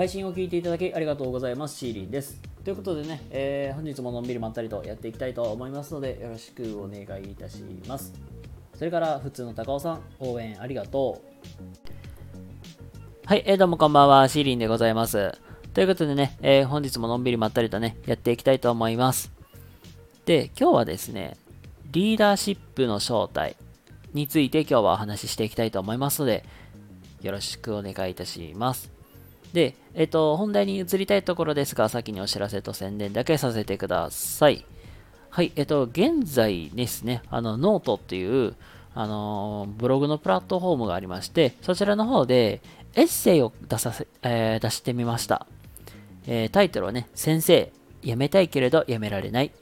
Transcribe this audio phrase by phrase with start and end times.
[0.00, 1.76] 配信を聞いていただきありがとうございます。
[1.76, 2.40] シーリンです。
[2.64, 8.14] ということでね、えー、本日ものんびりまったりとやっていきたいと思いますので、よろしくお願いいたします。
[8.74, 11.26] それから、普通の高尾さん、応援ありがとう。
[13.26, 15.38] はい、えー、どうもこんばんは、シーリンでございます。
[15.74, 19.30] ということでね、えー、本日ものんびりまったりとね、やっていきたいと思います。
[20.24, 21.36] で、今日はですね、
[21.92, 23.54] リーダーシップの正体
[24.14, 26.46] について今日はお話ししていきたいと思いますので、
[27.20, 28.99] よろしくお願いいたします。
[29.52, 34.64] で、えっと、本題に移りたいところですが、先にお知らせと宣伝だけさせてください。
[35.30, 38.54] はい、えっと、現在ですね、あの、ノートっていう、
[38.92, 42.60] あのブログのプラットフォームがありまして、そちらの方で
[42.94, 45.46] エッセイを出させ、えー、出してみました。
[46.26, 49.52] えー、タイトルはね、先生、辞めたいけれど辞められない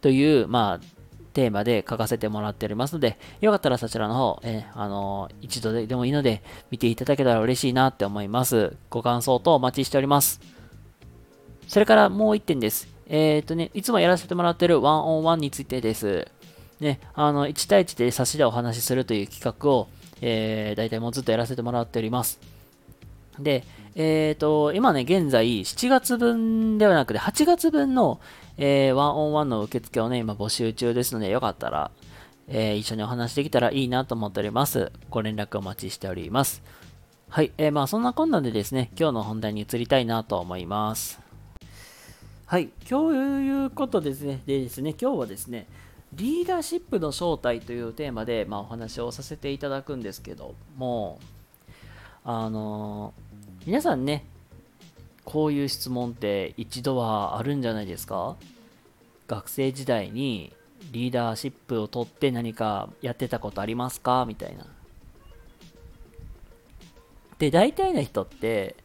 [0.00, 0.97] という、まあ、
[1.38, 6.42] テーマで書かせてもらっておりますので、よかったらそちらの方、えー、あのー、一度でもいいので、
[6.72, 8.76] 見ていただけたら嬉しいなって思います。
[8.90, 10.40] ご感想とお待ちしております。
[11.68, 12.88] それからもう一点です。
[13.06, 16.26] えっ、ー、とね、いつもやらせてもらってるワンオンワンについてです。
[16.80, 19.86] ね、あの、1対1で差しでお話しするという企画を、
[20.20, 22.40] えー、大体もうずっとやらせてもらっております。
[23.38, 23.62] で、
[24.00, 28.20] えっ、ー、と、今ね、現在、7月分ではなくて、8月分の、
[28.56, 31.90] えー、ワンオンワンの受付をね、今募集中ですので、よかったら、
[32.46, 34.92] えー、一緒にお話できたらいいなと思っております。
[35.10, 36.62] ご連絡お待ちしております。
[37.28, 41.18] はい、えー、まあそんなこんなでですね、今日の本題に移りたいなと思います。
[42.46, 45.66] はい、今日いうことですね、でですね、今日はですね、
[46.12, 51.18] リーダーシップの正体というテーマで、まあ、お話をさせていただくんですけども、
[52.30, 54.26] あのー、皆さんね、
[55.24, 58.36] こういう質問って一度はあるんじゃないですか？
[59.28, 60.52] 学生時代に
[60.92, 64.26] リーダーシップを取って何かやってたことありますか？
[64.28, 64.66] みたいな。
[67.38, 68.76] で、大体の人って、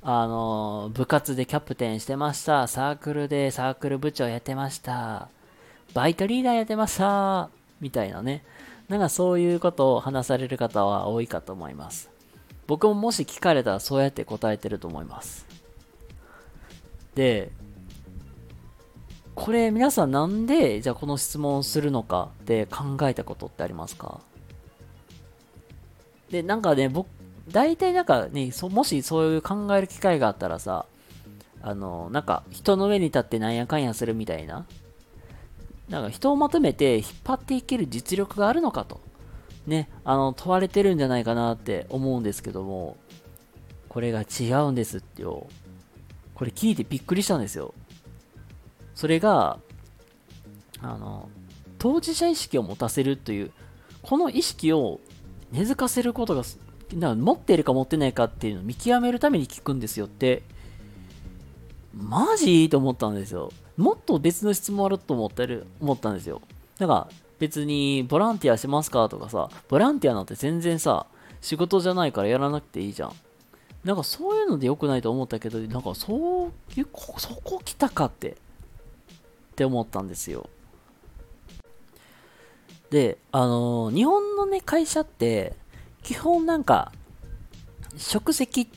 [0.00, 2.66] あの、部活でキャプテンしてました。
[2.66, 5.28] サークルでサークル部長やってました。
[5.92, 7.50] バイトリーダーやってました。
[7.78, 8.42] みたいなね。
[8.88, 12.15] なんかそういうことを話される方は多いかと思います。
[12.66, 15.46] 僕ももし聞かれたらそうやって答えてると思います。
[17.14, 17.50] で、
[19.34, 24.20] これ皆さんなんでじゃあこの質問をするのかって考えたことってありますか？
[26.30, 27.06] で、なんかね、僕、
[27.48, 30.86] 大体なんかね、もしそういう考える機会があったらさ、
[31.62, 34.66] あの、なんか人の上に立ってなんやかんやするみたいな、
[35.88, 39.00] なんか人をまとめて引っ張っていける実力があるのかと、
[39.66, 42.96] ね、あの、問われてるんじゃないかなって思うんですけども、
[43.88, 45.46] これが違うんですってよ。
[46.34, 47.74] これ聞いてびっくりしたんですよ。
[48.94, 49.58] それが、
[50.80, 51.28] あの、
[51.78, 53.52] 当事者意識を持たせるという、
[54.02, 55.00] この意識を
[55.50, 56.42] 根付かせることが、
[56.94, 60.42] な持っているか持ってないかっていうのを見極めるために聞くんですよって、
[61.92, 62.68] マジ？
[62.68, 63.50] と思ったんですよ。
[63.76, 66.42] もっと別の質問あると思ってる、思ったんですよ。
[66.78, 71.06] だから別にボランティアしますかとかさ、ボランティアなんて全然さ、
[71.40, 73.12] 仕事じゃないからやらなくていいじゃん。
[73.84, 76.86] なんかそういうので良くないと思ったけど、なんかそういう、
[77.18, 78.34] そこ来たかって、っ
[79.54, 80.50] て思ったんですよ。
[82.90, 85.54] で、あのー、日本のね、会社って、
[86.02, 86.92] 基本なんか、
[87.96, 88.68] 職責、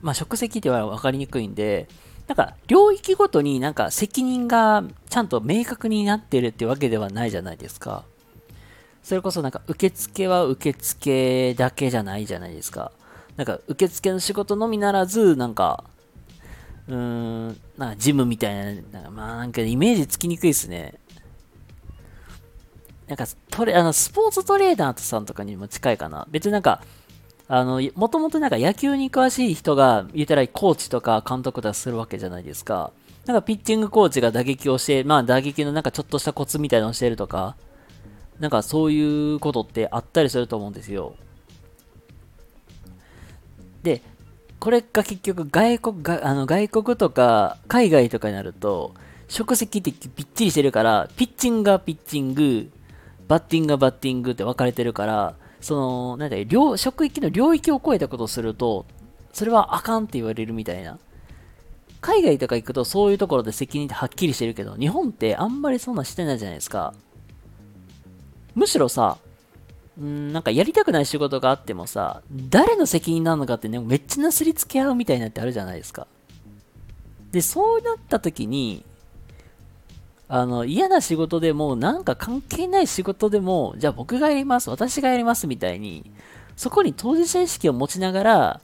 [0.00, 1.88] まあ職責では分かりにくいんで、
[2.32, 8.04] なんか領域ごとになんか責任がちゃんと明確になってるってわけではないじゃないですか。
[9.02, 12.90] それこそなんか受付は受付だけじゃないじゃないですか。
[13.36, 15.84] なんか受付の仕事のみならず、なんか、
[16.88, 20.94] うーん、なんかジムみたいな、なんかまあなんかイメージつきにくいですね。
[23.08, 26.26] なんかトレ、あの、スポーツトレーダーさんとかにも近いかな。
[26.30, 26.82] 別になんか、
[27.48, 32.92] あの、もともとなんか野球に詳しい人が、言ったらコーチとか監督とかするわけじゃないですか。
[33.26, 37.56] なんかピッチングコーチが打撃をして、まあ打撃のなんかちょっとしたコツみたいなのをしてるとか、
[38.40, 41.14] なんかそういうことってあったりすると思うんですよ。
[43.82, 44.02] で、
[44.58, 48.94] これが結局外国が、あの外国とか海外とかになると、
[49.28, 52.70] 職責ってぴっちりしてるから、ピッチングがピッチング、
[53.28, 58.84] バッティングがバッティングって分かれてるから、その、なんだ領、職域の領域を超えたことをすると、
[59.32, 60.98] それはあかんって言われるみたいな。
[62.00, 66.94] 海外とか行くとそういうところで責任ってはっきりしてるけど、日本ってあんまりそんなしてないじゃないですか。
[68.54, 69.18] むしろさ、
[70.00, 76.08] んなんかやりたくない仕事があってもさ、誰の責任なのかってね、めっちゃなすりつけ合うみたいなってあるじゃないですか。
[77.30, 78.84] で、そうなった時に、
[80.34, 86.10] あの、嫌な仕事でも、なんか関係ない仕事でも、じゃあ僕がやります、私がやりますみたいに、
[86.56, 88.60] そこに当事者意識を持ちながら、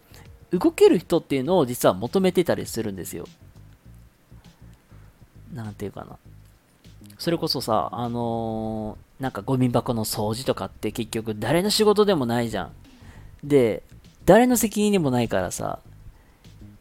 [0.51, 3.27] 動ける人っていうのを実は求めてたりするんですよ。
[5.53, 6.17] なんていうかな。
[7.19, 12.73] それこそさ、あのー、なんかゴミ箱の掃除とかって結局誰の仕事でもないじゃん。
[13.45, 13.83] で、
[14.25, 15.81] 誰の責任でもないからさ、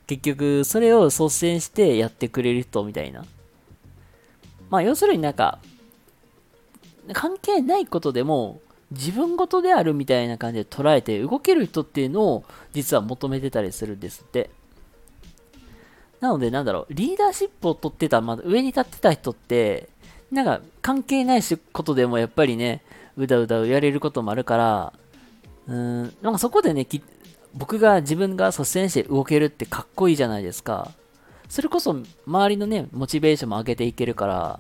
[0.06, 3.25] 結局それを率先してやってくれる人みたいな。
[4.69, 5.59] まあ要するになんか、
[7.13, 8.59] 関係ないことでも
[8.91, 12.43] 自分事であるみたいな感じで捉えて動ける人っていうのを
[12.73, 14.49] 実は求めてたりするんですって。
[16.19, 19.89] なのでなんだろう、リーダーシップを取ってた、まだ上に立ってた人って、
[20.31, 21.41] なんか関係ない
[21.71, 22.81] ことでもやっぱりね、
[23.17, 24.93] うだうだやれることもあるから、
[25.67, 26.87] うーん、なんかそこでね、
[27.53, 30.91] 僕が自分が率先して動けるってかっこいいじゃないですか。
[31.49, 31.95] それこそ
[32.25, 34.59] 周りのね、モチベーションも上げていけるから、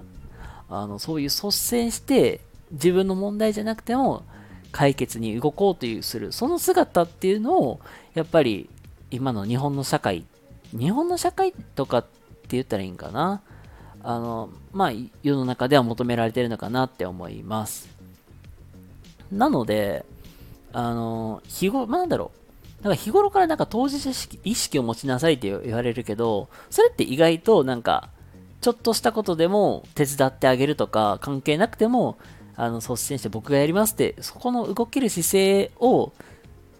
[0.69, 2.41] あの、そういう率先して
[2.71, 4.23] 自分の問題じゃなくても
[4.71, 7.79] 解決に動こうというする、その姿っていうのを、
[8.13, 8.69] やっぱり
[9.11, 10.25] 今の日本の社会、
[10.71, 12.09] 日本の社会とかって
[12.51, 13.41] 言ったらいいんかな？
[14.03, 14.91] あの、まあ、
[15.23, 17.89] 世の中では求められてるのかなって思います。
[19.31, 20.05] なので、
[20.71, 22.37] あの、日頃、まあなんだろう。
[22.81, 24.11] なんか日頃からなんか当事者
[24.43, 28.09] 意識を持ちなさいって言われるけど、それって意外となんか、
[28.61, 32.17] ちょっとしたことでも手伝ってあげるとか、関係なくても、
[32.55, 36.11] あの、率先して僕がやりますって、そこの動ける姿勢を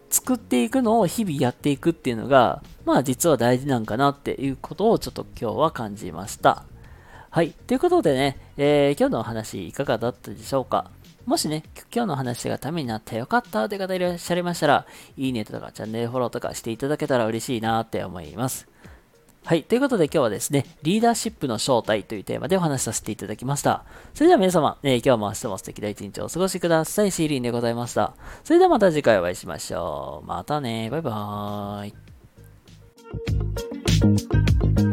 [0.10, 6.64] 作っていくのを日々やっていくっていうのが、まあ実は大事なんかなっていうことをちょっと今日は感じました。
[7.30, 7.52] はい。
[7.52, 10.90] ということでね、えー、今日のお話いかがだったでしょうか？
[11.28, 11.62] もしね、
[11.94, 14.86] 今日の話がためになってよかったという方いらっしゃいましたら、
[15.18, 18.66] いいねとかチャンネルフォローとかしていただけたら嬉しいなって思います。
[19.44, 19.64] はい。
[19.64, 23.84] ということで今日はですね、リーダーシップの正体というテーマでお話しさせていただきました。
[24.14, 27.12] それでは皆様、えー、今日も明日も素敵な一日をお過ごしください。
[27.12, 28.14] シーリンでございました。
[28.46, 30.28] それではまた次回お会いしましょう。
[30.28, 30.90] またね。
[30.90, 31.88] バイバー
[34.84, 34.87] イ。